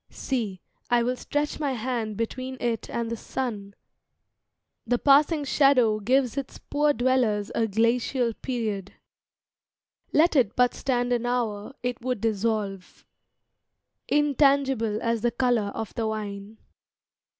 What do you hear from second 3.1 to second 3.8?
the sun;